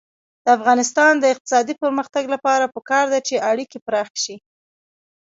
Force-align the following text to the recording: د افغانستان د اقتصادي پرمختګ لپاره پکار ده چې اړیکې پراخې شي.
د 0.43 0.47
افغانستان 0.57 1.13
د 1.19 1.23
اقتصادي 1.33 1.73
پرمختګ 1.83 2.23
لپاره 2.33 2.71
پکار 2.75 3.05
ده 3.13 3.19
چې 3.27 3.43
اړیکې 3.51 3.77
پراخې 3.87 4.17
شي. 4.23 4.35